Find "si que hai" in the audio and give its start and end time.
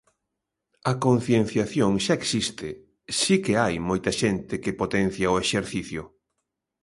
3.19-3.75